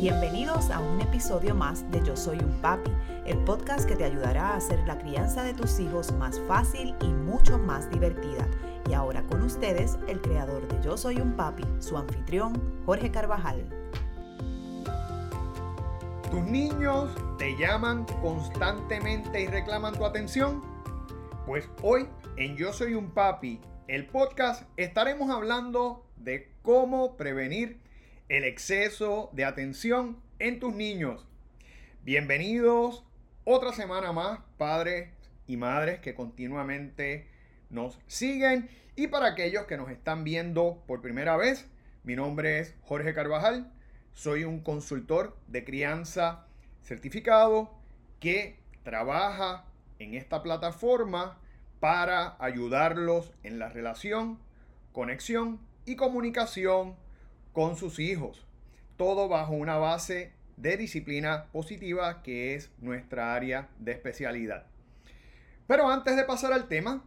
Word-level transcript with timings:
Bienvenidos 0.00 0.70
a 0.70 0.80
un 0.80 0.98
episodio 1.02 1.54
más 1.54 1.90
de 1.90 2.02
Yo 2.02 2.16
Soy 2.16 2.38
un 2.38 2.58
Papi, 2.62 2.90
el 3.26 3.36
podcast 3.44 3.86
que 3.86 3.96
te 3.96 4.04
ayudará 4.04 4.48
a 4.48 4.56
hacer 4.56 4.78
la 4.86 4.96
crianza 4.96 5.42
de 5.42 5.52
tus 5.52 5.78
hijos 5.78 6.10
más 6.12 6.40
fácil 6.48 6.94
y 7.02 7.08
mucho 7.08 7.58
más 7.58 7.90
divertida. 7.90 8.48
Y 8.88 8.94
ahora 8.94 9.22
con 9.24 9.42
ustedes, 9.42 9.98
el 10.08 10.22
creador 10.22 10.66
de 10.68 10.82
Yo 10.82 10.96
Soy 10.96 11.18
un 11.20 11.36
Papi, 11.36 11.64
su 11.80 11.98
anfitrión, 11.98 12.54
Jorge 12.86 13.10
Carvajal. 13.10 13.62
¿Tus 16.30 16.44
niños 16.44 17.10
te 17.36 17.54
llaman 17.58 18.06
constantemente 18.22 19.42
y 19.42 19.48
reclaman 19.48 19.94
tu 19.94 20.06
atención? 20.06 20.62
Pues 21.44 21.68
hoy 21.82 22.08
en 22.38 22.56
Yo 22.56 22.72
Soy 22.72 22.94
un 22.94 23.10
Papi, 23.10 23.60
el 23.86 24.06
podcast, 24.06 24.62
estaremos 24.78 25.28
hablando 25.28 26.06
de 26.16 26.50
cómo 26.62 27.18
prevenir 27.18 27.89
el 28.30 28.44
exceso 28.44 29.28
de 29.32 29.44
atención 29.44 30.22
en 30.38 30.60
tus 30.60 30.72
niños. 30.72 31.26
Bienvenidos 32.04 33.04
otra 33.42 33.72
semana 33.72 34.12
más, 34.12 34.38
padres 34.56 35.10
y 35.48 35.56
madres 35.56 35.98
que 35.98 36.14
continuamente 36.14 37.26
nos 37.70 37.98
siguen. 38.06 38.70
Y 38.94 39.08
para 39.08 39.26
aquellos 39.26 39.64
que 39.64 39.76
nos 39.76 39.90
están 39.90 40.22
viendo 40.22 40.84
por 40.86 41.02
primera 41.02 41.36
vez, 41.36 41.68
mi 42.04 42.14
nombre 42.14 42.60
es 42.60 42.76
Jorge 42.82 43.14
Carvajal. 43.14 43.72
Soy 44.12 44.44
un 44.44 44.60
consultor 44.60 45.36
de 45.48 45.64
crianza 45.64 46.46
certificado 46.82 47.80
que 48.20 48.60
trabaja 48.84 49.64
en 49.98 50.14
esta 50.14 50.44
plataforma 50.44 51.40
para 51.80 52.36
ayudarlos 52.38 53.32
en 53.42 53.58
la 53.58 53.70
relación, 53.70 54.38
conexión 54.92 55.58
y 55.84 55.96
comunicación 55.96 56.94
con 57.52 57.76
sus 57.76 57.98
hijos. 57.98 58.46
Todo 58.96 59.28
bajo 59.28 59.54
una 59.54 59.76
base 59.76 60.32
de 60.56 60.76
disciplina 60.76 61.46
positiva 61.52 62.22
que 62.22 62.54
es 62.54 62.70
nuestra 62.78 63.34
área 63.34 63.68
de 63.78 63.92
especialidad. 63.92 64.66
Pero 65.66 65.90
antes 65.90 66.16
de 66.16 66.24
pasar 66.24 66.52
al 66.52 66.68
tema, 66.68 67.02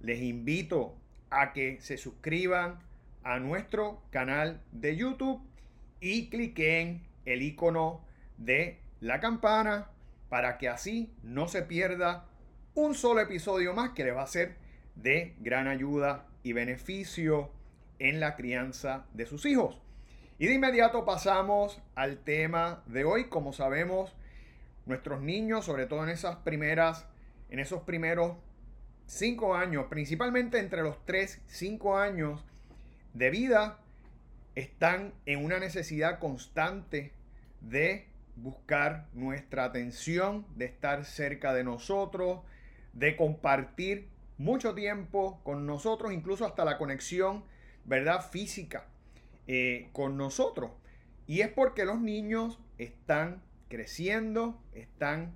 les 0.00 0.20
invito 0.20 0.94
a 1.30 1.52
que 1.52 1.80
se 1.80 1.96
suscriban 1.96 2.80
a 3.22 3.38
nuestro 3.38 4.02
canal 4.10 4.60
de 4.72 4.96
YouTube 4.96 5.40
y 6.00 6.28
cliquen 6.28 7.02
el 7.24 7.42
icono 7.42 8.04
de 8.36 8.80
la 9.00 9.20
campana 9.20 9.88
para 10.28 10.58
que 10.58 10.68
así 10.68 11.14
no 11.22 11.48
se 11.48 11.62
pierda 11.62 12.26
un 12.74 12.94
solo 12.94 13.20
episodio 13.20 13.74
más 13.74 13.90
que 13.90 14.04
les 14.04 14.16
va 14.16 14.22
a 14.22 14.26
ser 14.26 14.56
de 14.96 15.34
gran 15.40 15.68
ayuda 15.68 16.26
y 16.42 16.52
beneficio 16.52 17.50
en 17.98 18.20
la 18.20 18.36
crianza 18.36 19.06
de 19.12 19.26
sus 19.26 19.46
hijos. 19.46 19.80
Y 20.38 20.46
de 20.46 20.54
inmediato 20.54 21.04
pasamos 21.04 21.80
al 21.94 22.18
tema 22.18 22.82
de 22.86 23.04
hoy. 23.04 23.28
Como 23.28 23.52
sabemos, 23.52 24.14
nuestros 24.86 25.22
niños, 25.22 25.64
sobre 25.64 25.86
todo 25.86 26.02
en 26.02 26.08
esas 26.08 26.36
primeras, 26.36 27.06
en 27.48 27.60
esos 27.60 27.82
primeros 27.82 28.36
cinco 29.06 29.54
años, 29.54 29.86
principalmente 29.88 30.58
entre 30.58 30.82
los 30.82 31.04
3 31.04 31.42
y 31.46 31.50
5 31.52 31.98
años 31.98 32.44
de 33.14 33.30
vida, 33.30 33.78
están 34.54 35.12
en 35.26 35.44
una 35.44 35.58
necesidad 35.58 36.18
constante 36.18 37.12
de 37.60 38.08
buscar 38.36 39.06
nuestra 39.12 39.64
atención, 39.64 40.46
de 40.56 40.64
estar 40.64 41.04
cerca 41.04 41.52
de 41.52 41.64
nosotros, 41.64 42.40
de 42.92 43.16
compartir 43.16 44.08
mucho 44.38 44.74
tiempo 44.74 45.40
con 45.44 45.66
nosotros, 45.66 46.12
incluso 46.12 46.46
hasta 46.46 46.64
la 46.64 46.78
conexión 46.78 47.44
¿verdad? 47.84 48.28
Física 48.30 48.86
eh, 49.46 49.88
con 49.92 50.16
nosotros. 50.16 50.70
Y 51.26 51.40
es 51.40 51.48
porque 51.48 51.84
los 51.84 52.00
niños 52.00 52.58
están 52.78 53.42
creciendo, 53.68 54.60
están 54.74 55.34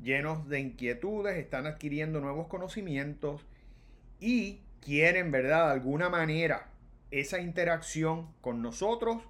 llenos 0.00 0.48
de 0.48 0.60
inquietudes, 0.60 1.36
están 1.36 1.66
adquiriendo 1.66 2.20
nuevos 2.20 2.48
conocimientos 2.48 3.46
y 4.20 4.60
quieren, 4.80 5.30
¿verdad? 5.30 5.66
De 5.66 5.72
alguna 5.72 6.08
manera 6.08 6.68
esa 7.10 7.40
interacción 7.40 8.32
con 8.40 8.62
nosotros, 8.62 9.22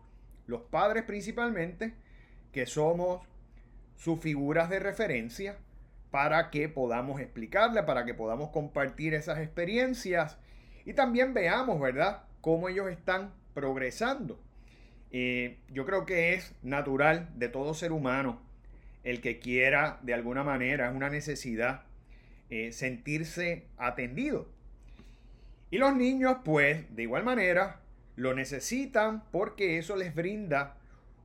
los 0.47 0.63
padres 0.63 1.05
principalmente, 1.05 1.95
que 2.53 2.67
somos 2.67 3.27
sus 3.97 4.21
figuras 4.21 4.71
de 4.71 4.79
referencia 4.79 5.57
para 6.11 6.51
que 6.51 6.69
podamos 6.69 7.21
explicarle, 7.21 7.83
para 7.83 8.05
que 8.05 8.15
podamos 8.15 8.51
compartir 8.51 9.15
esas 9.15 9.39
experiencias 9.39 10.39
y 10.85 10.93
también 10.93 11.33
veamos, 11.33 11.81
¿verdad? 11.81 12.25
Cómo 12.43 12.69
ellos 12.69 12.91
están 12.91 13.33
progresando. 13.55 14.39
Eh, 15.11 15.59
yo 15.71 15.87
creo 15.87 16.05
que 16.05 16.35
es 16.35 16.55
natural 16.63 17.31
de 17.37 17.49
todo 17.49 17.73
ser 17.73 17.93
humano 17.93 18.41
el 19.05 19.21
que 19.21 19.39
quiera 19.39 19.99
de 20.03 20.15
alguna 20.15 20.45
manera, 20.45 20.89
es 20.89 20.95
una 20.95 21.09
necesidad, 21.09 21.85
eh, 22.51 22.73
sentirse 22.73 23.67
atendido. 23.79 24.49
Y 25.71 25.79
los 25.79 25.97
niños, 25.97 26.39
pues, 26.45 26.95
de 26.95 27.03
igual 27.03 27.25
manera, 27.25 27.81
lo 28.17 28.35
necesitan 28.35 29.25
porque 29.33 29.79
eso 29.79 29.97
les 29.97 30.15
brinda 30.15 30.77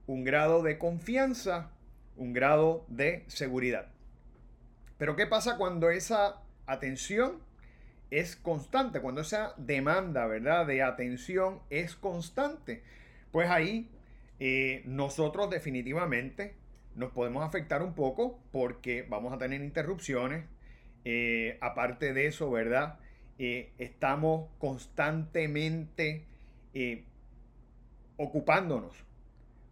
un 0.05 0.23
grado 0.23 0.63
de 0.63 0.77
confianza, 0.77 1.71
un 2.15 2.33
grado 2.33 2.85
de 2.87 3.25
seguridad. 3.27 3.87
Pero 4.97 5.15
¿qué 5.15 5.27
pasa 5.27 5.57
cuando 5.57 5.89
esa 5.89 6.41
atención 6.65 7.39
es 8.11 8.35
constante, 8.35 9.01
cuando 9.01 9.21
esa 9.21 9.53
demanda, 9.57 10.25
¿verdad?, 10.27 10.65
de 10.65 10.81
atención 10.81 11.59
es 11.69 11.95
constante, 11.95 12.83
pues 13.31 13.49
ahí 13.49 13.89
eh, 14.39 14.83
nosotros 14.85 15.49
definitivamente 15.49 16.53
nos 16.95 17.11
podemos 17.11 17.43
afectar 17.43 17.81
un 17.81 17.93
poco 17.93 18.39
porque 18.51 19.05
vamos 19.07 19.33
a 19.33 19.37
tener 19.37 19.61
interrupciones. 19.61 20.45
Eh, 21.05 21.57
aparte 21.61 22.13
de 22.13 22.27
eso, 22.27 22.51
¿verdad? 22.51 22.99
Eh, 23.39 23.71
estamos 23.77 24.49
constantemente 24.57 26.25
ocupándonos 28.17 29.03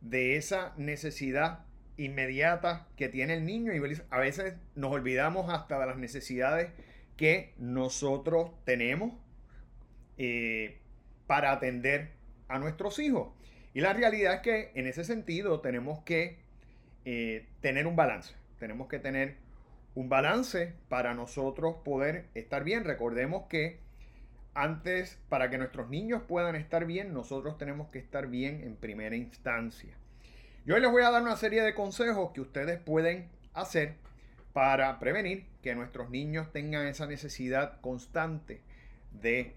de 0.02 0.38
esa 0.38 0.74
necesidad 0.78 1.66
inmediata 1.98 2.88
que 2.96 3.10
tiene 3.10 3.36
el 3.36 3.46
niño 3.46 3.74
y 3.74 4.02
a 4.10 4.20
veces 4.20 4.56
nos 4.76 4.92
olvidamos 4.92 5.52
hasta 5.54 5.80
de 5.80 5.86
las 5.86 5.98
necesidades 5.98 6.72
que 7.18 7.54
nosotros 7.58 8.52
tenemos 8.66 9.14
eh, 10.18 10.80
para 11.28 11.52
atender 11.52 12.12
a 12.48 12.60
nuestros 12.60 13.00
hijos. 13.00 13.30
Y 13.74 13.82
la 13.82 13.94
realidad 13.94 14.36
es 14.36 14.42
que 14.42 14.72
en 14.76 14.88
ese 14.88 15.04
sentido 15.04 15.60
tenemos 15.60 16.00
que 16.04 16.40
eh, 17.04 17.48
tener 17.62 17.88
un 17.88 17.96
balance. 17.96 18.34
Tenemos 18.60 18.88
que 18.88 19.00
tener 19.00 19.36
un 19.96 20.10
balance 20.10 20.74
para 20.90 21.14
nosotros 21.14 21.78
poder 21.84 22.28
estar 22.36 22.64
bien. 22.64 22.84
Recordemos 22.84 23.48
que 23.50 23.80
antes, 24.54 25.20
para 25.28 25.50
que 25.50 25.58
nuestros 25.58 25.90
niños 25.90 26.24
puedan 26.28 26.56
estar 26.56 26.86
bien, 26.86 27.14
nosotros 27.14 27.58
tenemos 27.58 27.90
que 27.90 28.00
estar 28.00 28.28
bien 28.28 28.62
en 28.64 28.76
primera 28.78 29.16
instancia. 29.16 29.98
Yo 30.66 30.76
hoy 30.76 30.82
les 30.82 30.92
voy 30.92 31.04
a 31.04 31.12
dar 31.12 31.22
una 31.22 31.36
serie 31.36 31.62
de 31.62 31.74
consejos 31.74 32.32
que 32.32 32.42
ustedes 32.42 32.80
pueden 32.80 33.30
hacer 33.54 33.96
para 34.56 35.00
prevenir 35.00 35.46
que 35.62 35.76
nuestros 35.76 36.10
niños 36.10 36.54
tengan 36.54 36.88
esa 36.88 37.08
necesidad 37.08 37.82
constante 37.82 38.62
de 39.12 39.54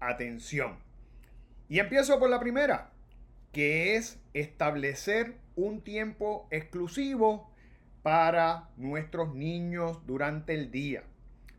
atención. 0.00 0.78
Y 1.68 1.80
empiezo 1.80 2.18
por 2.18 2.30
la 2.30 2.40
primera, 2.40 2.90
que 3.52 3.96
es 3.96 4.18
establecer 4.32 5.34
un 5.54 5.82
tiempo 5.82 6.48
exclusivo 6.50 7.52
para 8.02 8.70
nuestros 8.78 9.34
niños 9.34 10.06
durante 10.06 10.54
el 10.54 10.70
día. 10.70 11.02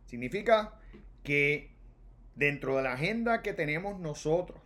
Significa 0.08 0.74
que 1.22 1.70
dentro 2.34 2.76
de 2.76 2.82
la 2.82 2.94
agenda 2.94 3.44
que 3.44 3.54
tenemos 3.54 4.00
nosotros, 4.00 4.62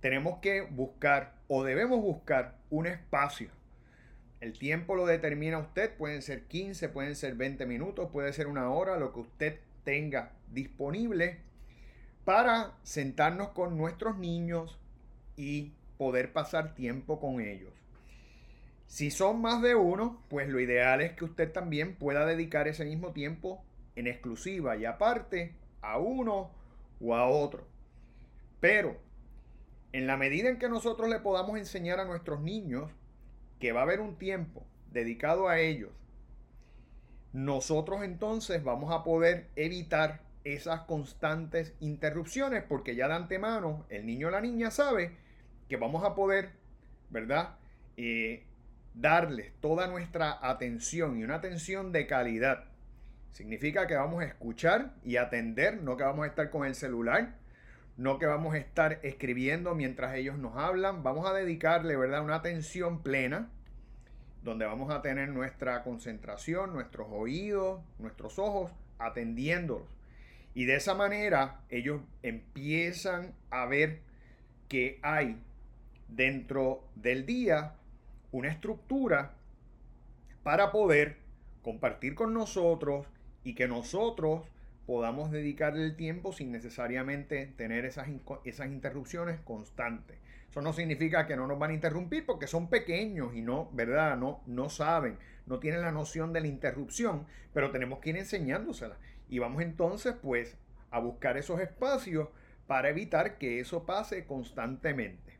tenemos 0.00 0.40
que 0.40 0.62
buscar 0.62 1.36
o 1.46 1.62
debemos 1.62 2.00
buscar 2.00 2.58
un 2.68 2.88
espacio 2.88 3.61
el 4.42 4.58
tiempo 4.58 4.96
lo 4.96 5.06
determina 5.06 5.58
usted, 5.58 5.94
pueden 5.94 6.20
ser 6.20 6.42
15, 6.48 6.88
pueden 6.88 7.14
ser 7.14 7.36
20 7.36 7.64
minutos, 7.64 8.10
puede 8.10 8.32
ser 8.32 8.48
una 8.48 8.70
hora, 8.70 8.98
lo 8.98 9.12
que 9.12 9.20
usted 9.20 9.60
tenga 9.84 10.32
disponible 10.50 11.38
para 12.24 12.72
sentarnos 12.82 13.50
con 13.50 13.78
nuestros 13.78 14.18
niños 14.18 14.80
y 15.36 15.70
poder 15.96 16.32
pasar 16.32 16.74
tiempo 16.74 17.20
con 17.20 17.40
ellos. 17.40 17.72
Si 18.88 19.12
son 19.12 19.40
más 19.40 19.62
de 19.62 19.76
uno, 19.76 20.20
pues 20.28 20.48
lo 20.48 20.58
ideal 20.58 21.02
es 21.02 21.12
que 21.12 21.24
usted 21.24 21.52
también 21.52 21.94
pueda 21.94 22.26
dedicar 22.26 22.66
ese 22.66 22.84
mismo 22.84 23.12
tiempo 23.12 23.62
en 23.94 24.08
exclusiva 24.08 24.76
y 24.76 24.86
aparte 24.86 25.54
a 25.82 25.98
uno 25.98 26.50
o 27.00 27.14
a 27.14 27.28
otro. 27.28 27.64
Pero 28.58 28.96
en 29.92 30.08
la 30.08 30.16
medida 30.16 30.48
en 30.48 30.58
que 30.58 30.68
nosotros 30.68 31.08
le 31.08 31.20
podamos 31.20 31.58
enseñar 31.58 32.00
a 32.00 32.06
nuestros 32.06 32.40
niños 32.40 32.90
que 33.62 33.70
va 33.70 33.78
a 33.78 33.82
haber 33.84 34.00
un 34.00 34.16
tiempo 34.16 34.66
dedicado 34.90 35.48
a 35.48 35.60
ellos, 35.60 35.90
nosotros 37.32 38.02
entonces 38.02 38.64
vamos 38.64 38.92
a 38.92 39.04
poder 39.04 39.50
evitar 39.54 40.20
esas 40.42 40.80
constantes 40.80 41.72
interrupciones 41.78 42.64
porque 42.64 42.96
ya 42.96 43.06
de 43.06 43.14
antemano 43.14 43.86
el 43.88 44.04
niño 44.04 44.26
o 44.26 44.30
la 44.32 44.40
niña 44.40 44.72
sabe 44.72 45.12
que 45.68 45.76
vamos 45.76 46.02
a 46.02 46.16
poder, 46.16 46.50
¿verdad? 47.10 47.54
Eh, 47.96 48.42
darles 48.94 49.52
toda 49.60 49.86
nuestra 49.86 50.40
atención 50.42 51.16
y 51.16 51.22
una 51.22 51.36
atención 51.36 51.92
de 51.92 52.08
calidad, 52.08 52.64
significa 53.30 53.86
que 53.86 53.94
vamos 53.94 54.24
a 54.24 54.26
escuchar 54.26 54.96
y 55.04 55.18
atender, 55.18 55.80
no 55.80 55.96
que 55.96 56.02
vamos 56.02 56.24
a 56.24 56.28
estar 56.30 56.50
con 56.50 56.66
el 56.66 56.74
celular, 56.74 57.36
no 57.96 58.18
que 58.18 58.26
vamos 58.26 58.54
a 58.54 58.58
estar 58.58 59.00
escribiendo 59.02 59.74
mientras 59.74 60.14
ellos 60.14 60.38
nos 60.38 60.56
hablan, 60.56 61.02
vamos 61.02 61.28
a 61.28 61.34
dedicarle, 61.34 61.96
¿verdad?, 61.96 62.24
una 62.24 62.36
atención 62.36 63.02
plena, 63.02 63.50
donde 64.42 64.64
vamos 64.64 64.90
a 64.90 65.02
tener 65.02 65.28
nuestra 65.28 65.82
concentración, 65.84 66.72
nuestros 66.72 67.08
oídos, 67.10 67.80
nuestros 67.98 68.38
ojos, 68.38 68.72
atendiéndolos. 68.98 69.86
Y 70.54 70.64
de 70.64 70.76
esa 70.76 70.94
manera 70.94 71.60
ellos 71.70 72.00
empiezan 72.22 73.34
a 73.50 73.66
ver 73.66 74.00
que 74.68 74.98
hay 75.02 75.38
dentro 76.08 76.84
del 76.94 77.24
día 77.24 77.74
una 78.32 78.48
estructura 78.48 79.34
para 80.42 80.72
poder 80.72 81.18
compartir 81.62 82.14
con 82.14 82.34
nosotros 82.34 83.06
y 83.44 83.54
que 83.54 83.68
nosotros 83.68 84.42
podamos 84.86 85.30
dedicarle 85.30 85.84
el 85.84 85.96
tiempo 85.96 86.32
sin 86.32 86.52
necesariamente 86.52 87.46
tener 87.56 87.84
esas, 87.84 88.08
esas 88.44 88.68
interrupciones 88.68 89.40
constantes. 89.40 90.18
Eso 90.50 90.60
no 90.60 90.72
significa 90.72 91.26
que 91.26 91.36
no 91.36 91.46
nos 91.46 91.58
van 91.58 91.70
a 91.70 91.74
interrumpir 91.74 92.26
porque 92.26 92.46
son 92.46 92.68
pequeños 92.68 93.34
y 93.34 93.40
no, 93.40 93.70
¿verdad? 93.72 94.16
No, 94.16 94.42
no 94.46 94.68
saben, 94.68 95.18
no 95.46 95.58
tienen 95.58 95.80
la 95.80 95.92
noción 95.92 96.32
de 96.32 96.40
la 96.40 96.46
interrupción, 96.46 97.26
pero 97.54 97.70
tenemos 97.70 98.00
que 98.00 98.10
ir 98.10 98.16
enseñándosela. 98.16 98.96
Y 99.28 99.38
vamos 99.38 99.62
entonces 99.62 100.14
pues 100.20 100.56
a 100.90 100.98
buscar 100.98 101.38
esos 101.38 101.60
espacios 101.60 102.28
para 102.66 102.90
evitar 102.90 103.38
que 103.38 103.60
eso 103.60 103.86
pase 103.86 104.26
constantemente. 104.26 105.38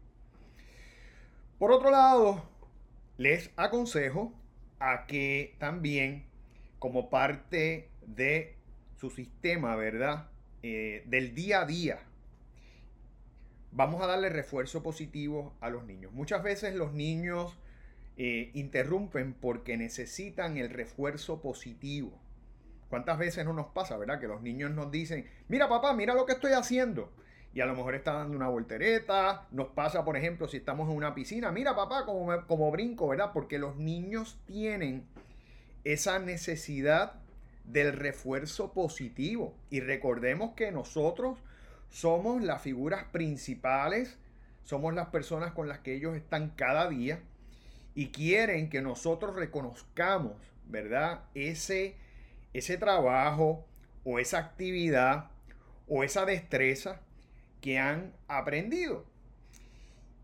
Por 1.59 1.73
otro 1.73 1.91
lado, 1.91 2.49
les 3.19 3.51
aconsejo 3.57 4.33
a 4.81 5.07
que 5.07 5.57
también 5.59 6.25
como 6.79 7.11
parte 7.11 7.91
de 8.07 8.57
su 9.03 9.11
sistema, 9.11 9.75
¿verdad? 9.75 10.29
Eh, 10.63 11.03
del 11.07 11.35
día 11.35 11.63
a 11.63 11.67
día. 11.67 11.99
Vamos 13.73 14.01
a 14.01 14.07
darle 14.07 14.29
refuerzo 14.29 14.81
positivo 14.85 15.55
a 15.61 15.71
los 15.71 15.85
niños. 15.85 16.13
Muchas 16.13 16.45
veces 16.45 16.77
los 16.77 16.93
niños 16.93 17.59
eh, 18.17 18.53
interrumpen 18.55 19.35
porque 19.35 19.77
necesitan 19.77 20.57
el 20.57 20.71
refuerzo 20.71 21.43
positivo. 21.43 22.17
¿Cuántas 22.91 23.19
veces 23.19 23.45
no 23.45 23.53
nos 23.53 23.67
pasa, 23.73 23.97
verdad? 23.97 24.21
Que 24.21 24.29
los 24.29 24.41
niños 24.41 24.71
nos 24.71 24.93
dicen, 24.93 25.27
mira 25.49 25.69
papá, 25.69 25.95
mira 25.95 26.15
lo 26.15 26.25
que 26.25 26.35
estoy 26.35 26.53
haciendo. 26.53 27.13
Y 27.53 27.61
a 27.61 27.67
lo 27.67 27.75
mejor 27.75 27.97
está 27.97 28.13
dando 28.13 28.37
una 28.37 28.51
voltereta. 28.51 29.49
Nos 29.51 29.67
pasa, 29.71 30.05
por 30.05 30.17
ejemplo, 30.17 30.47
si 30.47 30.59
estamos 30.59 30.89
en 30.89 30.95
una 30.95 31.13
piscina, 31.13 31.51
mira 31.51 31.75
papá, 31.75 32.07
como, 32.07 32.47
como 32.47 32.71
brinco, 32.71 33.09
¿verdad? 33.09 33.33
Porque 33.33 33.59
los 33.59 33.75
niños 33.75 34.41
tienen 34.47 35.09
esa 35.83 36.21
necesidad 36.21 37.22
del 37.65 37.93
refuerzo 37.93 38.73
positivo. 38.73 39.55
Y 39.71 39.81
recordemos 39.81 40.53
que 40.55 40.73
nosotros 40.73 41.39
somos 41.91 42.43
las 42.43 42.63
figuras 42.63 43.05
principales, 43.05 44.19
somos 44.65 44.95
las 44.95 45.09
personas 45.09 45.53
con 45.53 45.69
las 45.69 45.81
que 45.81 45.95
ellos 45.95 46.17
están 46.17 46.51
cada 46.51 46.89
día 46.89 47.21
y 47.95 48.09
quieren 48.09 48.71
que 48.71 48.81
nosotros 48.81 49.37
reconozcamos, 49.37 50.33
¿verdad? 50.67 51.25
Ese, 51.35 51.97
ese 52.53 52.79
trabajo 52.79 53.67
o 54.05 54.19
esa 54.19 54.39
actividad 54.39 55.31
o 55.89 56.03
esa 56.03 56.25
destreza 56.25 57.01
que 57.61 57.79
han 57.79 58.13
aprendido. 58.29 59.05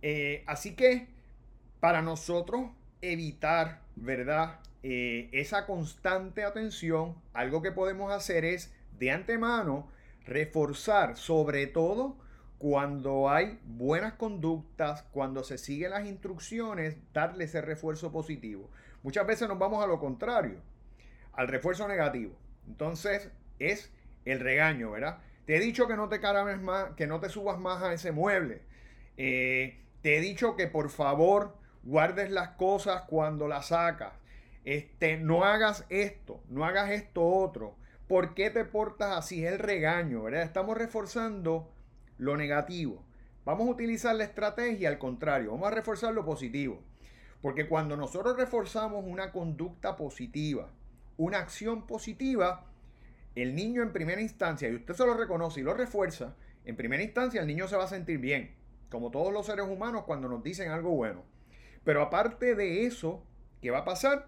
Eh, 0.02 0.44
así 0.46 0.74
que 0.74 1.06
para 1.80 2.02
nosotros 2.02 2.70
evitar, 3.00 3.80
¿verdad? 3.96 4.60
Eh, 4.90 5.28
esa 5.32 5.66
constante 5.66 6.44
atención, 6.44 7.14
algo 7.34 7.60
que 7.60 7.72
podemos 7.72 8.10
hacer 8.10 8.46
es 8.46 8.74
de 8.98 9.10
antemano 9.10 9.90
reforzar, 10.24 11.18
sobre 11.18 11.66
todo 11.66 12.16
cuando 12.56 13.28
hay 13.28 13.60
buenas 13.66 14.14
conductas, 14.14 15.02
cuando 15.12 15.44
se 15.44 15.58
siguen 15.58 15.90
las 15.90 16.06
instrucciones, 16.06 16.96
darle 17.12 17.44
ese 17.44 17.60
refuerzo 17.60 18.10
positivo. 18.10 18.70
Muchas 19.02 19.26
veces 19.26 19.46
nos 19.46 19.58
vamos 19.58 19.84
a 19.84 19.86
lo 19.86 20.00
contrario, 20.00 20.62
al 21.34 21.48
refuerzo 21.48 21.86
negativo. 21.86 22.34
Entonces 22.66 23.30
es 23.58 23.92
el 24.24 24.40
regaño, 24.40 24.92
¿verdad? 24.92 25.18
Te 25.44 25.56
he 25.56 25.60
dicho 25.60 25.86
que 25.86 25.96
no 25.96 26.08
te 26.08 26.18
carames 26.18 26.62
más, 26.62 26.92
que 26.94 27.06
no 27.06 27.20
te 27.20 27.28
subas 27.28 27.58
más 27.58 27.82
a 27.82 27.92
ese 27.92 28.10
mueble. 28.10 28.62
Eh, 29.18 29.82
te 30.00 30.16
he 30.16 30.20
dicho 30.22 30.56
que 30.56 30.66
por 30.66 30.88
favor 30.88 31.58
guardes 31.82 32.30
las 32.30 32.56
cosas 32.56 33.02
cuando 33.02 33.48
las 33.48 33.66
sacas. 33.66 34.14
Este, 34.64 35.16
no 35.16 35.44
hagas 35.44 35.84
esto, 35.88 36.40
no 36.48 36.64
hagas 36.64 36.90
esto 36.90 37.24
otro. 37.24 37.76
¿Por 38.06 38.34
qué 38.34 38.50
te 38.50 38.64
portas 38.64 39.16
así? 39.16 39.44
Es 39.44 39.52
el 39.52 39.58
regaño, 39.58 40.22
¿verdad? 40.22 40.42
Estamos 40.42 40.76
reforzando 40.76 41.70
lo 42.18 42.36
negativo. 42.36 43.02
Vamos 43.44 43.68
a 43.68 43.70
utilizar 43.70 44.14
la 44.14 44.24
estrategia 44.24 44.88
al 44.88 44.98
contrario, 44.98 45.52
vamos 45.52 45.68
a 45.68 45.74
reforzar 45.74 46.12
lo 46.12 46.24
positivo. 46.24 46.82
Porque 47.40 47.68
cuando 47.68 47.96
nosotros 47.96 48.36
reforzamos 48.36 49.04
una 49.06 49.32
conducta 49.32 49.96
positiva, 49.96 50.68
una 51.16 51.38
acción 51.38 51.86
positiva, 51.86 52.66
el 53.34 53.54
niño 53.54 53.82
en 53.82 53.92
primera 53.92 54.20
instancia, 54.20 54.68
y 54.68 54.74
usted 54.74 54.94
se 54.94 55.06
lo 55.06 55.14
reconoce 55.14 55.60
y 55.60 55.62
lo 55.62 55.72
refuerza, 55.72 56.34
en 56.64 56.76
primera 56.76 57.02
instancia 57.02 57.40
el 57.40 57.46
niño 57.46 57.68
se 57.68 57.76
va 57.76 57.84
a 57.84 57.88
sentir 57.88 58.18
bien, 58.18 58.54
como 58.90 59.10
todos 59.10 59.32
los 59.32 59.46
seres 59.46 59.66
humanos 59.66 60.04
cuando 60.04 60.28
nos 60.28 60.42
dicen 60.42 60.70
algo 60.70 60.90
bueno. 60.90 61.22
Pero 61.84 62.02
aparte 62.02 62.54
de 62.54 62.84
eso, 62.84 63.22
¿qué 63.62 63.70
va 63.70 63.78
a 63.78 63.84
pasar? 63.84 64.26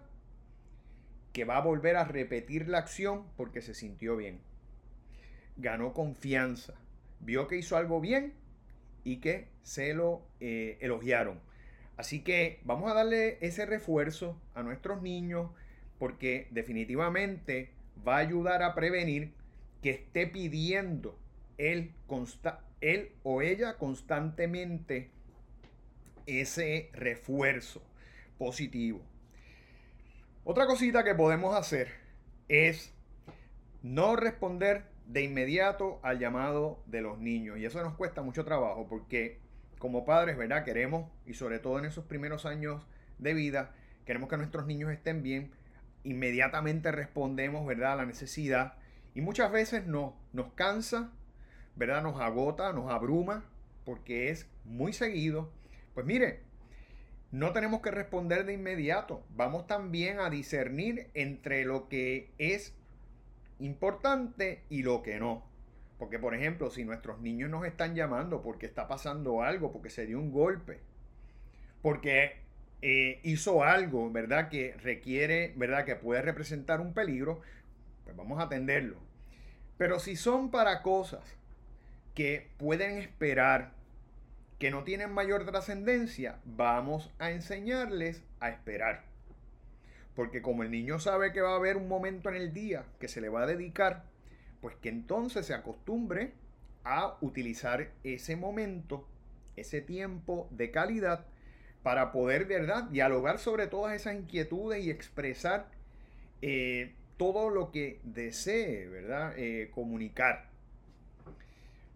Que 1.33 1.45
va 1.45 1.57
a 1.57 1.61
volver 1.61 1.95
a 1.95 2.03
repetir 2.03 2.67
la 2.67 2.79
acción 2.79 3.25
porque 3.37 3.61
se 3.61 3.73
sintió 3.73 4.17
bien. 4.17 4.39
Ganó 5.57 5.93
confianza, 5.93 6.73
vio 7.19 7.47
que 7.47 7.57
hizo 7.57 7.77
algo 7.77 8.01
bien 8.01 8.33
y 9.03 9.17
que 9.17 9.47
se 9.63 9.93
lo 9.93 10.21
eh, 10.39 10.77
elogiaron. 10.81 11.39
Así 11.97 12.21
que 12.21 12.59
vamos 12.63 12.91
a 12.91 12.95
darle 12.95 13.37
ese 13.41 13.65
refuerzo 13.65 14.39
a 14.55 14.63
nuestros 14.63 15.01
niños 15.01 15.51
porque 15.99 16.47
definitivamente 16.51 17.69
va 18.07 18.15
a 18.15 18.19
ayudar 18.19 18.63
a 18.63 18.73
prevenir 18.73 19.33
que 19.81 19.91
esté 19.91 20.27
pidiendo 20.27 21.17
él, 21.57 21.91
él 22.81 23.11
o 23.23 23.41
ella 23.41 23.77
constantemente 23.77 25.09
ese 26.25 26.89
refuerzo 26.93 27.83
positivo. 28.37 29.01
Otra 30.43 30.65
cosita 30.65 31.03
que 31.03 31.13
podemos 31.13 31.55
hacer 31.55 31.89
es 32.47 32.91
no 33.83 34.15
responder 34.15 34.85
de 35.05 35.21
inmediato 35.21 35.99
al 36.01 36.17
llamado 36.17 36.81
de 36.87 37.01
los 37.01 37.19
niños. 37.19 37.59
Y 37.59 37.65
eso 37.65 37.83
nos 37.83 37.93
cuesta 37.93 38.23
mucho 38.23 38.43
trabajo 38.43 38.87
porque 38.89 39.39
como 39.77 40.03
padres, 40.03 40.37
¿verdad? 40.37 40.63
Queremos, 40.63 41.11
y 41.27 41.35
sobre 41.35 41.59
todo 41.59 41.77
en 41.77 41.85
esos 41.85 42.05
primeros 42.05 42.47
años 42.47 42.87
de 43.19 43.35
vida, 43.35 43.75
queremos 44.03 44.29
que 44.29 44.37
nuestros 44.37 44.65
niños 44.65 44.91
estén 44.91 45.21
bien. 45.21 45.51
Inmediatamente 46.03 46.91
respondemos, 46.91 47.63
¿verdad? 47.67 47.93
A 47.93 47.97
la 47.97 48.05
necesidad. 48.07 48.73
Y 49.13 49.21
muchas 49.21 49.51
veces 49.51 49.85
no, 49.85 50.15
nos 50.33 50.53
cansa, 50.53 51.11
¿verdad? 51.75 52.01
Nos 52.01 52.19
agota, 52.19 52.73
nos 52.73 52.91
abruma, 52.91 53.45
porque 53.85 54.29
es 54.31 54.49
muy 54.65 54.91
seguido. 54.91 55.51
Pues 55.93 56.05
mire, 56.07 56.41
no 57.31 57.53
tenemos 57.53 57.81
que 57.81 57.91
responder 57.91 58.45
de 58.45 58.53
inmediato. 58.53 59.23
Vamos 59.35 59.67
también 59.67 60.19
a 60.19 60.29
discernir 60.29 61.07
entre 61.13 61.63
lo 61.65 61.87
que 61.87 62.29
es 62.37 62.73
importante 63.59 64.63
y 64.69 64.83
lo 64.83 65.01
que 65.01 65.19
no. 65.19 65.43
Porque, 65.97 66.19
por 66.19 66.35
ejemplo, 66.35 66.69
si 66.71 66.83
nuestros 66.83 67.21
niños 67.21 67.49
nos 67.49 67.65
están 67.65 67.95
llamando 67.95 68.41
porque 68.41 68.65
está 68.65 68.87
pasando 68.87 69.43
algo, 69.43 69.71
porque 69.71 69.89
se 69.89 70.05
dio 70.05 70.19
un 70.19 70.31
golpe, 70.31 70.79
porque 71.81 72.37
eh, 72.81 73.19
hizo 73.23 73.63
algo, 73.63 74.11
¿verdad? 74.11 74.49
Que 74.49 74.73
requiere, 74.81 75.53
¿verdad? 75.55 75.85
Que 75.85 75.95
puede 75.95 76.21
representar 76.21 76.81
un 76.81 76.93
peligro, 76.93 77.41
pues 78.03 78.15
vamos 78.15 78.39
a 78.39 78.43
atenderlo. 78.43 78.97
Pero 79.77 79.99
si 79.99 80.15
son 80.15 80.51
para 80.51 80.81
cosas 80.81 81.23
que 82.13 82.49
pueden 82.57 82.97
esperar, 82.97 83.71
que 84.61 84.69
no 84.69 84.83
tienen 84.83 85.11
mayor 85.11 85.43
trascendencia, 85.43 86.37
vamos 86.45 87.09
a 87.17 87.31
enseñarles 87.31 88.21
a 88.39 88.51
esperar. 88.51 89.05
Porque 90.15 90.43
como 90.43 90.61
el 90.61 90.69
niño 90.69 90.99
sabe 90.99 91.33
que 91.33 91.41
va 91.41 91.53
a 91.53 91.55
haber 91.55 91.77
un 91.77 91.87
momento 91.87 92.29
en 92.29 92.35
el 92.35 92.53
día 92.53 92.85
que 92.99 93.07
se 93.07 93.21
le 93.21 93.29
va 93.29 93.41
a 93.41 93.47
dedicar, 93.47 94.03
pues 94.61 94.75
que 94.75 94.89
entonces 94.89 95.47
se 95.47 95.55
acostumbre 95.55 96.33
a 96.83 97.17
utilizar 97.21 97.89
ese 98.03 98.35
momento, 98.35 99.07
ese 99.55 99.81
tiempo 99.81 100.47
de 100.51 100.69
calidad 100.69 101.25
para 101.81 102.11
poder, 102.11 102.45
¿verdad?, 102.45 102.83
dialogar 102.83 103.39
sobre 103.39 103.65
todas 103.65 103.95
esas 103.95 104.13
inquietudes 104.13 104.85
y 104.85 104.91
expresar 104.91 105.71
eh, 106.43 106.93
todo 107.17 107.49
lo 107.49 107.71
que 107.71 107.99
desee, 108.03 108.87
¿verdad?, 108.89 109.33
eh, 109.37 109.71
comunicar 109.73 110.50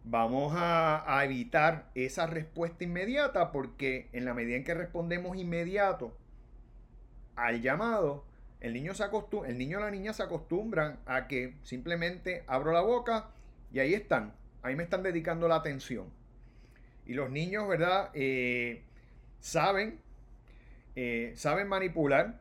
vamos 0.05 0.53
a, 0.55 1.21
evitar 1.23 1.89
esa 1.95 2.27
respuesta 2.27 2.83
inmediata 2.83 3.51
porque 3.51 4.07
en 4.13 4.25
la 4.25 4.33
medida 4.33 4.55
en 4.55 4.63
que 4.63 4.73
respondemos 4.73 5.35
inmediato, 5.35 6.15
al 7.35 7.61
llamado, 7.61 8.23
el 8.61 8.73
niño, 8.73 8.93
se 8.93 9.03
el 9.47 9.57
niño 9.57 9.79
o 9.79 9.81
la 9.81 9.91
niña 9.91 10.13
se 10.13 10.23
acostumbran 10.23 10.99
a 11.05 11.27
que 11.27 11.55
simplemente 11.63 12.43
abro 12.47 12.71
la 12.71 12.81
boca 12.81 13.29
y 13.73 13.79
ahí 13.79 13.93
están, 13.93 14.33
ahí 14.61 14.75
me 14.75 14.83
están 14.83 15.03
dedicando 15.03 15.47
la 15.47 15.55
atención. 15.55 16.05
Y 17.05 17.13
los 17.13 17.29
niños, 17.29 17.67
¿verdad? 17.67 18.09
Eh, 18.13 18.83
saben, 19.39 19.99
eh, 20.95 21.33
saben 21.35 21.67
manipular 21.67 22.39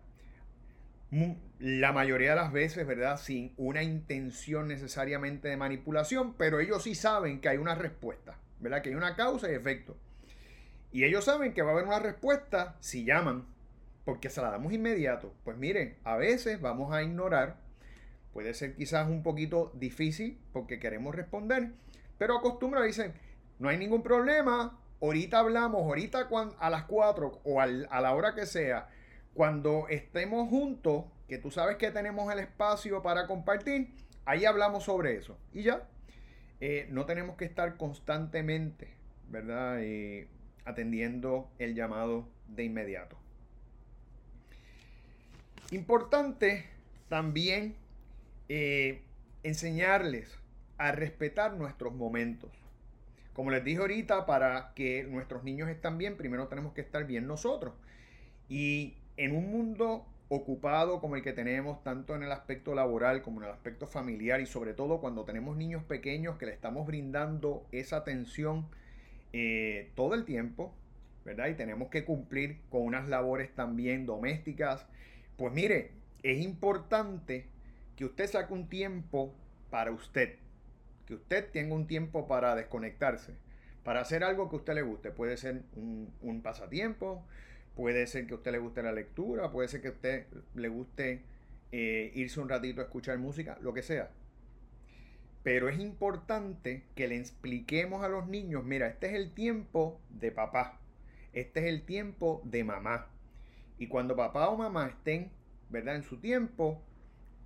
la 1.59 1.93
mayoría 1.93 2.31
de 2.31 2.37
las 2.37 2.53
veces, 2.53 2.87
¿verdad? 2.87 3.19
Sin 3.19 3.55
una 3.57 3.83
intención 3.83 4.69
necesariamente 4.69 5.49
de 5.49 5.57
manipulación, 5.57 6.35
pero 6.35 6.61
ellos 6.61 6.83
sí 6.83 6.95
saben 6.95 7.41
que 7.41 7.49
hay 7.49 7.59
una 7.59 7.75
respuesta, 7.75 8.39
¿verdad? 8.61 8.83
Que 8.83 8.91
hay 8.91 8.95
una 8.95 9.17
causa 9.17 9.51
y 9.51 9.55
efecto. 9.55 9.97
Y 10.93 11.05
ellos 11.05 11.25
saben 11.25 11.55
que 11.55 11.63
va 11.63 11.71
a 11.71 11.73
haber 11.75 11.87
una 11.87 11.99
respuesta 11.99 12.77
si 12.81 13.05
llaman, 13.05 13.47
porque 14.05 14.29
se 14.29 14.43
la 14.43 14.51
damos 14.51 14.73
inmediato. 14.73 15.35
Pues 15.45 15.57
miren, 15.57 15.97
a 16.05 16.17
veces 16.17 16.61
vamos 16.61 16.93
a 16.93 17.03
ignorar, 17.03 17.57
puede 18.33 18.55
ser 18.55 18.75
quizás 18.75 19.09
un 19.09 19.23
poquito 19.23 19.73
difícil 19.75 20.39
porque 20.53 20.79
queremos 20.79 21.15
responder, 21.15 21.73
pero 22.19 22.39
acostumbra, 22.39 22.83
dicen, 22.83 23.15
no 23.59 23.69
hay 23.69 23.79
ningún 23.79 24.03
problema, 24.03 24.79
ahorita 25.01 25.39
hablamos, 25.39 25.83
ahorita 25.83 26.29
a 26.59 26.71
las 26.71 26.85
4 26.85 27.41
o 27.45 27.61
a 27.61 27.67
la 27.67 28.15
hora 28.15 28.35
que 28.35 28.47
sea, 28.47 28.89
cuando 29.35 29.89
estemos 29.89 30.49
juntos, 30.49 31.05
que 31.29 31.39
tú 31.39 31.51
sabes 31.51 31.77
que 31.77 31.91
tenemos 31.91 32.33
el 32.33 32.39
espacio 32.39 33.03
para 33.03 33.27
compartir, 33.27 33.89
ahí 34.25 34.45
hablamos 34.45 34.85
sobre 34.85 35.17
eso. 35.17 35.37
Y 35.53 35.65
ya, 35.65 35.87
eh, 36.61 36.87
no 36.91 37.05
tenemos 37.05 37.37
que 37.37 37.45
estar 37.45 37.77
constantemente, 37.77 38.89
¿verdad? 39.29 39.83
Eh, 39.83 40.29
atendiendo 40.65 41.51
el 41.59 41.75
llamado 41.75 42.29
de 42.49 42.65
inmediato. 42.65 43.17
Importante 45.71 46.67
también 47.09 47.75
eh, 48.49 49.03
enseñarles 49.43 50.39
a 50.79 50.93
respetar 50.93 51.55
nuestros 51.55 51.93
momentos. 51.93 52.51
Como 53.33 53.51
les 53.51 53.65
dije 53.65 53.79
ahorita, 53.79 54.27
para 54.27 54.73
que 54.75 55.03
nuestros 55.05 55.43
niños 55.43 55.69
estén 55.69 55.99
bien, 55.99 56.17
primero 56.17 56.47
tenemos 56.47 56.73
que 56.73 56.83
estar 56.83 57.05
bien 57.05 57.27
nosotros. 57.27 57.75
Y 58.49 58.95
en 59.17 59.35
un 59.35 59.51
mundo 59.51 60.07
ocupado 60.29 61.01
como 61.01 61.17
el 61.17 61.23
que 61.23 61.33
tenemos, 61.33 61.83
tanto 61.83 62.17
en 62.17 62.23
el 62.23 62.33
aspecto 62.33 62.75
laboral 62.75 63.23
como 63.23 63.41
en 63.41 63.49
el 63.49 63.53
aspecto 63.53 63.87
familiar 63.87 64.41
y 64.41 64.47
sobre 64.47 64.75
todo 64.75 65.01
cuando 65.01 65.25
tenemos 65.25 65.57
niños 65.57 65.85
pequeños 65.85 66.37
que 66.39 66.47
le 66.47 66.53
estamos 66.53 66.87
brindando 66.87 67.67
esa 67.73 67.99
atención 67.99 68.67
eh, 69.33 69.93
todo 69.95 70.15
el 70.15 70.25
tiempo, 70.25 70.75
¿verdad? 71.25 71.49
Y 71.49 71.55
tenemos 71.55 71.89
que 71.89 72.05
cumplir 72.05 72.61
con 72.71 72.83
unas 72.83 73.09
labores 73.09 73.55
también 73.55 74.07
domésticas. 74.07 74.87
Pues 75.37 75.53
mire, 75.53 75.93
es 76.23 76.43
importante 76.43 77.47
que 77.97 78.05
usted 78.05 78.27
saque 78.27 78.53
un 78.53 78.69
tiempo 78.69 79.35
para 79.71 79.91
usted 79.91 80.39
que 81.07 81.15
usted 81.15 81.51
tenga 81.51 81.75
un 81.75 81.87
tiempo 81.87 82.27
para 82.27 82.55
desconectarse, 82.55 83.35
para 83.83 84.01
hacer 84.01 84.25
algo 84.25 84.49
que 84.49 84.57
a 84.57 84.59
usted 84.59 84.75
le 84.75 84.83
guste. 84.83 85.11
Puede 85.11 85.37
ser 85.37 85.63
un, 85.77 86.41
pasatiempo, 86.43 87.25
puede 87.75 88.07
ser 88.07 88.27
que 88.27 88.35
a 88.35 88.37
usted 88.37 88.53
le 88.53 88.59
guste 88.59 88.83
la 88.83 88.93
lectura, 88.93 89.51
puede 89.51 89.69
ser 89.69 89.81
que 89.81 89.89
a 89.89 89.93
usted 89.93 90.27
le 90.55 90.69
guste 90.69 91.23
eh, 91.73 92.13
irse 92.15 92.41
un 92.41 92.49
ratito 92.49 92.81
a 92.81 92.85
escuchar 92.85 93.19
música, 93.19 93.59
lo 93.61 93.75
que 93.75 93.83
sea. 93.83 94.11
Pero 95.43 95.69
es 95.69 95.79
importante 95.79 96.85
que 96.95 97.09
le 97.09 97.17
expliquemos 97.17 98.03
a 98.03 98.09
los 98.09 98.27
niños, 98.27 98.65
mira, 98.65 98.87
este 98.89 99.09
es 99.09 99.15
el 99.15 99.33
tiempo 99.33 100.01
de 100.09 100.31
papá, 100.31 100.81
este 101.33 101.61
es 101.61 101.67
el 101.67 101.83
tiempo 101.83 102.41
de 102.45 102.65
mamá. 102.65 103.09
Y 103.79 103.89
cuando 103.89 104.17
papá 104.17 104.49
o 104.49 104.57
mamá 104.57 104.87
estén, 104.87 105.31
¿verdad? 105.69 105.97
En 105.97 106.05
su 106.05 106.19
tiempo, 106.19 106.81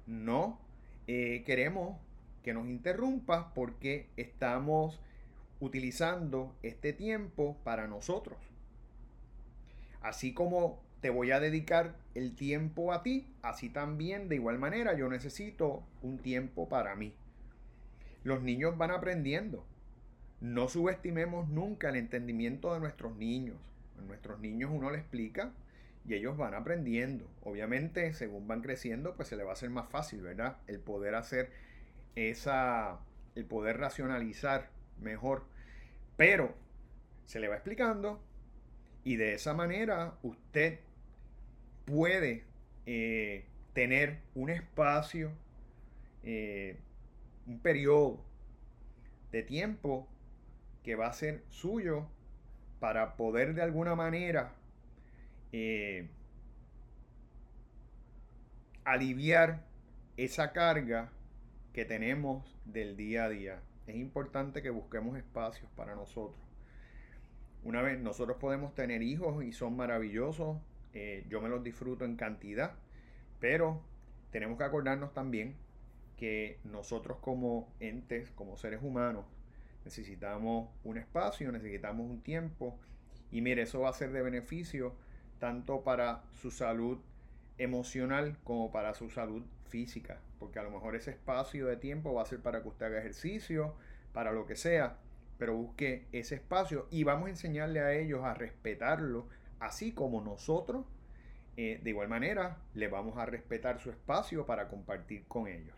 no 0.06 0.60
eh, 1.06 1.42
queremos 1.46 1.98
que 2.42 2.52
nos 2.52 2.68
interrumpa 2.68 3.52
porque 3.54 4.06
estamos 4.16 5.00
utilizando 5.58 6.54
este 6.62 6.92
tiempo 6.92 7.56
para 7.64 7.88
nosotros. 7.88 8.38
Así 10.00 10.32
como 10.32 10.80
te 11.00 11.10
voy 11.10 11.30
a 11.30 11.40
dedicar 11.40 11.94
el 12.14 12.34
tiempo 12.34 12.92
a 12.92 13.02
ti, 13.02 13.26
así 13.42 13.68
también 13.68 14.28
de 14.28 14.36
igual 14.36 14.58
manera 14.58 14.94
yo 14.94 15.08
necesito 15.08 15.82
un 16.02 16.18
tiempo 16.18 16.68
para 16.68 16.94
mí. 16.96 17.14
Los 18.24 18.42
niños 18.42 18.76
van 18.76 18.90
aprendiendo. 18.90 19.64
No 20.40 20.68
subestimemos 20.68 21.48
nunca 21.48 21.88
el 21.88 21.96
entendimiento 21.96 22.74
de 22.74 22.80
nuestros 22.80 23.16
niños. 23.16 23.56
A 23.98 24.02
nuestros 24.02 24.40
niños 24.40 24.70
uno 24.72 24.90
le 24.90 24.98
explica 24.98 25.52
y 26.06 26.14
ellos 26.14 26.36
van 26.36 26.54
aprendiendo. 26.54 27.28
Obviamente, 27.42 28.12
según 28.14 28.46
van 28.46 28.62
creciendo, 28.62 29.14
pues 29.14 29.28
se 29.28 29.36
le 29.36 29.44
va 29.44 29.50
a 29.50 29.52
hacer 29.54 29.70
más 29.70 29.88
fácil, 29.88 30.22
¿verdad? 30.22 30.56
El 30.66 30.80
poder 30.80 31.14
hacer 31.14 31.50
esa, 32.16 32.98
el 33.34 33.44
poder 33.44 33.78
racionalizar 33.78 34.70
mejor. 35.00 35.44
Pero 36.16 36.54
se 37.26 37.40
le 37.40 37.48
va 37.48 37.54
explicando 37.56 38.20
y 39.08 39.16
de 39.16 39.32
esa 39.32 39.54
manera 39.54 40.18
usted 40.22 40.80
puede 41.86 42.44
eh, 42.84 43.46
tener 43.72 44.18
un 44.34 44.50
espacio, 44.50 45.32
eh, 46.24 46.76
un 47.46 47.58
periodo 47.60 48.22
de 49.32 49.42
tiempo 49.42 50.06
que 50.84 50.94
va 50.94 51.06
a 51.06 51.14
ser 51.14 51.42
suyo 51.48 52.06
para 52.80 53.16
poder 53.16 53.54
de 53.54 53.62
alguna 53.62 53.94
manera 53.94 54.52
eh, 55.52 56.10
aliviar 58.84 59.64
esa 60.18 60.52
carga 60.52 61.10
que 61.72 61.86
tenemos 61.86 62.44
del 62.66 62.94
día 62.94 63.24
a 63.24 63.28
día. 63.30 63.62
Es 63.86 63.96
importante 63.96 64.60
que 64.60 64.68
busquemos 64.68 65.16
espacios 65.16 65.70
para 65.74 65.94
nosotros. 65.94 66.47
Una 67.64 67.82
vez 67.82 67.98
nosotros 68.00 68.36
podemos 68.38 68.74
tener 68.74 69.02
hijos 69.02 69.44
y 69.44 69.52
son 69.52 69.76
maravillosos, 69.76 70.58
eh, 70.94 71.24
yo 71.28 71.40
me 71.40 71.48
los 71.48 71.62
disfruto 71.62 72.04
en 72.04 72.16
cantidad, 72.16 72.74
pero 73.40 73.82
tenemos 74.30 74.58
que 74.58 74.64
acordarnos 74.64 75.12
también 75.12 75.56
que 76.16 76.58
nosotros 76.64 77.18
como 77.20 77.72
entes, 77.80 78.30
como 78.30 78.56
seres 78.56 78.80
humanos, 78.82 79.24
necesitamos 79.84 80.68
un 80.84 80.98
espacio, 80.98 81.50
necesitamos 81.52 82.08
un 82.10 82.20
tiempo 82.20 82.78
y 83.30 83.40
mire, 83.40 83.62
eso 83.62 83.80
va 83.80 83.90
a 83.90 83.92
ser 83.92 84.12
de 84.12 84.22
beneficio 84.22 84.94
tanto 85.38 85.82
para 85.82 86.22
su 86.32 86.50
salud 86.50 86.98
emocional 87.58 88.36
como 88.44 88.70
para 88.70 88.94
su 88.94 89.10
salud 89.10 89.42
física, 89.68 90.20
porque 90.38 90.58
a 90.58 90.62
lo 90.62 90.70
mejor 90.70 90.96
ese 90.96 91.10
espacio 91.10 91.66
de 91.66 91.76
tiempo 91.76 92.14
va 92.14 92.22
a 92.22 92.26
ser 92.26 92.40
para 92.40 92.62
que 92.62 92.68
usted 92.68 92.86
haga 92.86 92.98
ejercicio, 92.98 93.74
para 94.12 94.32
lo 94.32 94.46
que 94.46 94.56
sea, 94.56 94.96
pero 95.38 95.56
busque 95.56 96.06
ese 96.12 96.34
espacio 96.34 96.88
y 96.90 97.04
vamos 97.04 97.26
a 97.26 97.30
enseñarle 97.30 97.80
a 97.80 97.92
ellos 97.92 98.24
a 98.24 98.34
respetarlo, 98.34 99.28
así 99.60 99.92
como 99.92 100.20
nosotros, 100.20 100.84
eh, 101.56 101.80
de 101.82 101.90
igual 101.90 102.08
manera, 102.08 102.58
le 102.74 102.88
vamos 102.88 103.16
a 103.18 103.26
respetar 103.26 103.80
su 103.80 103.90
espacio 103.90 104.46
para 104.46 104.68
compartir 104.68 105.24
con 105.26 105.48
ellos. 105.48 105.76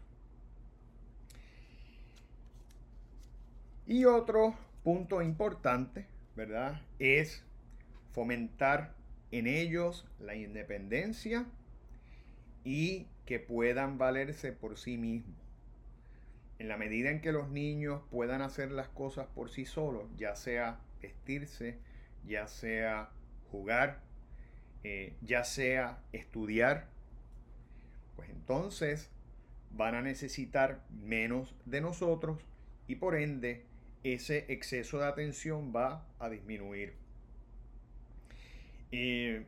Y 3.87 4.05
otro 4.05 4.55
punto 4.83 5.21
importante, 5.21 6.07
¿verdad? 6.37 6.81
Es 6.99 7.45
fomentar 8.13 8.95
en 9.31 9.47
ellos 9.47 10.07
la 10.19 10.35
independencia 10.35 11.47
y 12.65 13.07
que 13.25 13.41
puedan 13.41 13.99
valerse 13.99 14.53
por 14.53 14.77
sí 14.79 14.97
mismos. 14.97 15.40
En 16.61 16.69
la 16.69 16.77
medida 16.77 17.11
en 17.11 17.23
que 17.23 17.33
los 17.33 17.49
niños 17.49 18.03
puedan 18.11 18.43
hacer 18.43 18.71
las 18.71 18.89
cosas 18.89 19.27
por 19.29 19.49
sí 19.49 19.65
solos, 19.65 20.05
ya 20.19 20.37
sea 20.37 20.79
vestirse, 21.01 21.79
ya 22.27 22.49
sea 22.49 23.09
jugar, 23.51 24.03
eh, 24.85 25.15
ya 25.23 25.43
sea 25.45 26.03
estudiar, 26.13 26.87
pues 28.15 28.29
entonces 28.29 29.09
van 29.71 29.95
a 29.95 30.03
necesitar 30.03 30.83
menos 30.91 31.55
de 31.65 31.81
nosotros 31.81 32.45
y 32.87 32.97
por 32.97 33.17
ende 33.17 33.65
ese 34.05 34.45
exceso 34.53 34.99
de 34.99 35.07
atención 35.07 35.73
va 35.75 36.07
a 36.19 36.29
disminuir. 36.29 36.93
Eh, 38.93 39.47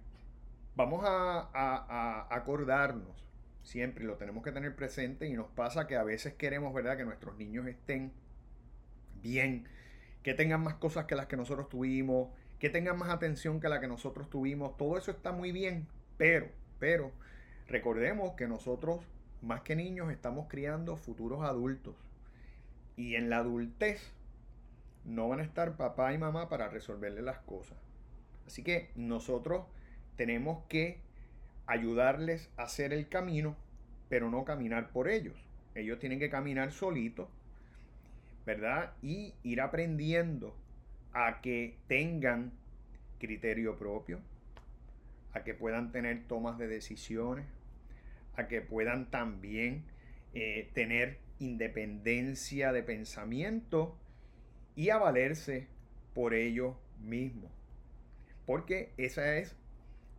vamos 0.76 1.04
a, 1.06 2.26
acordarnos 2.34 3.22
siempre, 3.62 4.04
lo 4.04 4.16
tenemos 4.16 4.42
que 4.42 4.52
tener 4.52 4.74
presente 4.74 5.28
y 5.28 5.34
nos 5.34 5.48
pasa 5.48 5.86
que 5.86 5.96
a 5.96 6.02
veces 6.02 6.34
queremos, 6.34 6.74
¿verdad?, 6.74 6.96
que 6.96 7.04
nuestros 7.04 7.36
niños 7.36 7.66
estén 7.66 8.12
bien, 9.22 9.66
que 10.22 10.34
tengan 10.34 10.62
más 10.62 10.74
cosas 10.74 11.06
que 11.06 11.14
las 11.14 11.26
que 11.26 11.36
nosotros 11.36 11.68
tuvimos, 11.68 12.28
que 12.58 12.70
tengan 12.70 12.98
más 12.98 13.10
atención 13.10 13.60
que 13.60 13.68
la 13.68 13.80
que 13.80 13.88
nosotros 13.88 14.30
tuvimos. 14.30 14.76
Todo 14.76 14.98
eso 14.98 15.10
está 15.10 15.32
muy 15.32 15.52
bien, 15.52 15.86
pero, 16.16 16.48
pero, 16.78 17.12
recordemos 17.68 18.34
que 18.34 18.46
nosotros, 18.46 19.00
más 19.40 19.62
que 19.62 19.76
niños, 19.76 20.12
estamos 20.12 20.46
criando 20.48 20.96
futuros 20.96 21.42
adultos. 21.42 21.96
Y 22.96 23.14
en 23.16 23.30
la 23.30 23.38
adultez 23.38 24.12
no 25.04 25.28
van 25.28 25.40
a 25.40 25.44
estar 25.44 25.76
papá 25.76 26.12
y 26.12 26.18
mamá 26.18 26.48
para 26.48 26.68
resolverle 26.68 27.22
las 27.22 27.38
cosas. 27.38 27.78
Así 28.46 28.62
que 28.62 28.90
nosotros 28.94 29.66
tenemos 30.16 30.64
que 30.68 31.00
ayudarles 31.72 32.50
a 32.56 32.64
hacer 32.64 32.92
el 32.92 33.08
camino, 33.08 33.56
pero 34.08 34.30
no 34.30 34.44
caminar 34.44 34.90
por 34.90 35.08
ellos. 35.08 35.34
Ellos 35.74 35.98
tienen 35.98 36.18
que 36.18 36.28
caminar 36.28 36.70
solitos, 36.70 37.28
¿verdad? 38.44 38.92
Y 39.02 39.34
ir 39.42 39.60
aprendiendo 39.60 40.54
a 41.14 41.40
que 41.40 41.78
tengan 41.88 42.52
criterio 43.18 43.78
propio, 43.78 44.20
a 45.32 45.44
que 45.44 45.54
puedan 45.54 45.92
tener 45.92 46.24
tomas 46.26 46.58
de 46.58 46.68
decisiones, 46.68 47.46
a 48.36 48.48
que 48.48 48.60
puedan 48.60 49.10
también 49.10 49.84
eh, 50.34 50.70
tener 50.74 51.18
independencia 51.38 52.72
de 52.72 52.82
pensamiento 52.82 53.96
y 54.76 54.90
a 54.90 54.98
valerse 54.98 55.68
por 56.14 56.34
ellos 56.34 56.76
mismos. 57.00 57.50
Porque 58.44 58.92
esa 58.98 59.36
es 59.36 59.56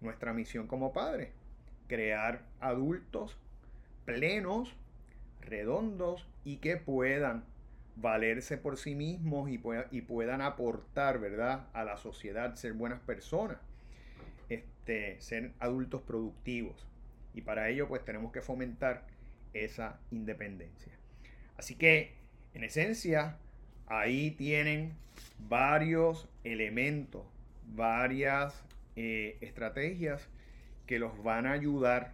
nuestra 0.01 0.33
misión 0.33 0.67
como 0.67 0.93
padres, 0.93 1.29
crear 1.93 2.41
adultos 2.59 3.37
plenos, 4.03 4.75
redondos 5.41 6.27
y 6.43 6.57
que 6.57 6.75
puedan 6.75 7.45
valerse 7.97 8.57
por 8.57 8.77
sí 8.77 8.95
mismos 8.95 9.47
y, 9.51 9.59
puedan 10.01 10.41
aportar, 10.41 11.19
¿verdad?, 11.19 11.67
a 11.71 11.83
la 11.83 11.97
sociedad, 11.97 12.55
ser 12.55 12.73
buenas 12.73 12.99
personas, 13.01 13.57
este, 14.49 15.21
ser 15.21 15.51
adultos 15.59 16.01
productivos. 16.01 16.87
Y 17.35 17.41
para 17.41 17.69
ello, 17.69 17.87
pues 17.87 18.03
tenemos 18.03 18.31
que 18.31 18.41
fomentar 18.41 19.05
esa 19.53 19.99
independencia. 20.09 20.93
Así 21.57 21.75
que, 21.75 22.15
en 22.55 22.63
esencia, 22.63 23.37
ahí 23.85 24.31
tienen 24.31 24.93
varios 25.47 26.27
elementos, 26.43 27.23
varias 27.67 28.63
eh, 28.95 29.37
estrategias 29.41 30.27
que 30.93 30.99
los 30.99 31.23
van 31.23 31.47
a 31.47 31.53
ayudar 31.53 32.13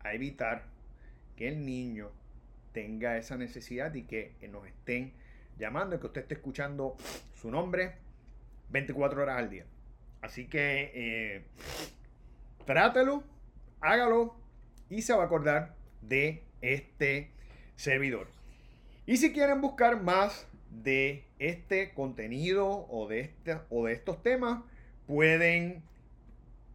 a 0.00 0.14
evitar 0.14 0.64
que 1.36 1.46
el 1.46 1.66
niño 1.66 2.10
tenga 2.72 3.18
esa 3.18 3.36
necesidad 3.36 3.92
y 3.92 4.04
que 4.04 4.32
nos 4.50 4.66
estén 4.66 5.12
llamando, 5.58 6.00
que 6.00 6.06
usted 6.06 6.22
esté 6.22 6.36
escuchando 6.36 6.96
su 7.34 7.50
nombre 7.50 7.96
24 8.70 9.20
horas 9.20 9.36
al 9.36 9.50
día. 9.50 9.66
Así 10.22 10.46
que 10.46 10.90
eh, 10.94 11.44
trátelo, 12.64 13.24
hágalo 13.82 14.34
y 14.88 15.02
se 15.02 15.12
va 15.12 15.24
a 15.24 15.26
acordar 15.26 15.74
de 16.00 16.44
este 16.62 17.30
servidor. 17.76 18.28
Y 19.04 19.18
si 19.18 19.34
quieren 19.34 19.60
buscar 19.60 20.02
más 20.02 20.48
de 20.70 21.24
este 21.38 21.92
contenido 21.92 22.86
o 22.88 23.06
de, 23.06 23.20
este, 23.20 23.58
o 23.68 23.84
de 23.84 23.92
estos 23.92 24.22
temas, 24.22 24.62
pueden 25.06 25.82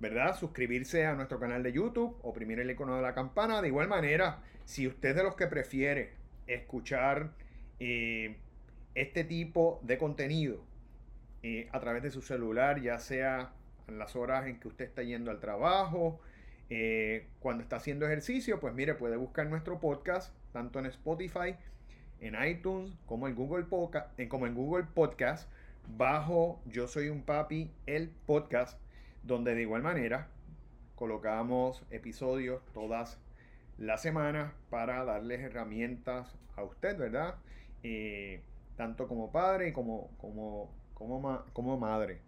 ¿verdad? 0.04 0.38
Suscribirse 0.38 1.06
a 1.06 1.16
nuestro 1.16 1.40
canal 1.40 1.64
de 1.64 1.72
YouTube, 1.72 2.18
oprimir 2.24 2.60
el 2.60 2.70
icono 2.70 2.98
de 2.98 3.02
la 3.02 3.14
campana. 3.14 3.62
De 3.62 3.70
igual 3.70 3.88
manera, 3.88 4.40
si 4.66 4.86
usted 4.86 5.12
es 5.12 5.16
de 5.16 5.24
los 5.24 5.36
que 5.36 5.48
prefiere 5.48 6.12
escuchar 6.46 7.32
eh, 7.80 8.36
este 8.96 9.24
tipo 9.24 9.80
de 9.82 9.98
contenido 9.98 10.62
eh, 11.42 11.70
a 11.72 11.80
través 11.80 12.04
de 12.04 12.12
su 12.12 12.22
celular, 12.22 12.82
ya 12.82 13.00
sea 13.00 13.54
en 13.88 13.98
las 13.98 14.18
horas 14.18 14.46
en 14.48 14.60
que 14.60 14.68
usted 14.68 14.84
está 14.84 15.04
yendo 15.04 15.32
al 15.32 15.40
trabajo, 15.40 16.20
eh, 16.70 17.28
cuando 17.40 17.64
está 17.64 17.78
haciendo 17.78 18.06
ejercicio, 18.06 18.60
pues 18.60 18.74
mire, 18.74 18.96
puede 18.96 19.16
buscar 19.16 19.48
nuestro 19.48 19.80
podcast 19.80 20.36
tanto 20.52 20.80
en 20.80 20.86
Spotify, 20.88 21.56
en 22.20 22.36
iTunes, 22.44 22.92
como 23.06 23.30
en 23.30 23.36
Google 23.36 23.68
como 24.28 24.48
en 24.48 24.54
Google 24.54 24.86
Podcast, 24.94 25.50
bajo 25.98 26.62
Yo 26.66 26.90
Soy 26.90 27.08
un 27.08 27.24
Papi, 27.24 27.72
el 27.86 28.10
podcast 28.26 28.83
donde 29.24 29.56
de 29.56 29.62
igual 29.62 29.82
manera 29.82 30.28
colocamos 30.96 31.84
episodios 31.90 32.62
todas 32.74 33.20
las 33.78 34.02
semanas 34.02 34.54
para 34.70 35.04
darles 35.04 35.42
herramientas 35.42 36.36
a 36.56 36.64
usted, 36.64 36.98
¿verdad? 36.98 37.36
Eh, 37.82 38.42
tanto 38.78 39.08
como 39.08 39.32
padre 39.32 39.74
como, 39.74 40.10
como, 40.18 40.72
como, 40.94 41.44
como 41.54 41.78
madre. 41.78 42.20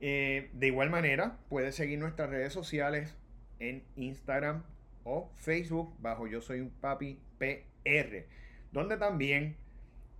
Eh, 0.00 0.50
de 0.52 0.66
igual 0.68 0.90
manera, 0.90 1.38
puede 1.48 1.72
seguir 1.72 1.98
nuestras 1.98 2.30
redes 2.30 2.52
sociales 2.52 3.16
en 3.58 3.82
Instagram 3.96 4.62
o 5.04 5.30
Facebook 5.36 5.94
bajo 6.00 6.26
Yo 6.26 6.40
Soy 6.40 6.60
un 6.60 6.70
Papi 6.70 7.18
PR, 7.38 8.26
donde 8.70 8.96
también 8.96 9.56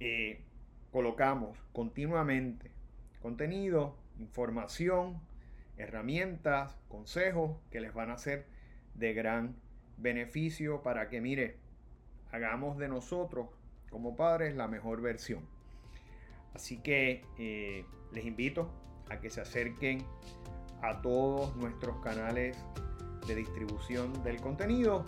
eh, 0.01 0.41
colocamos 0.91 1.59
continuamente 1.73 2.71
contenido, 3.21 3.97
información 4.19 5.21
herramientas, 5.79 6.77
consejos 6.89 7.57
que 7.71 7.81
les 7.81 7.95
van 7.95 8.11
a 8.11 8.19
ser 8.19 8.47
de 8.95 9.15
gran 9.15 9.57
beneficio 9.97 10.83
para 10.83 11.09
que, 11.09 11.21
mire, 11.21 11.57
hagamos 12.31 12.79
de 12.79 12.89
nosotros 12.89 13.49
como 13.91 14.17
padres 14.17 14.55
la 14.55 14.69
mejor 14.69 15.01
versión. 15.01 15.47
Así 16.55 16.79
que 16.79 17.25
eh, 17.39 17.85
les 18.13 18.25
invito 18.27 18.71
a 19.09 19.21
que 19.21 19.31
se 19.31 19.41
acerquen 19.41 20.05
a 20.83 21.01
todos 21.01 21.55
nuestros 21.57 22.01
canales 22.01 22.57
de 23.27 23.35
distribución 23.35 24.23
del 24.23 24.41
contenido 24.41 25.05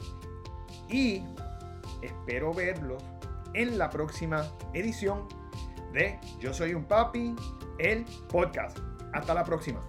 y 0.89 1.23
espero 2.03 2.53
verlos 2.53 3.03
en 3.55 3.79
la 3.79 3.91
próxima 3.91 4.45
edición 4.75 5.27
de 5.93 6.19
Yo 6.39 6.53
Soy 6.53 6.75
un 6.75 6.85
Papi, 6.85 7.35
el 7.79 8.05
podcast. 8.29 8.79
Hasta 9.13 9.35
la 9.35 9.45
próxima. 9.45 9.81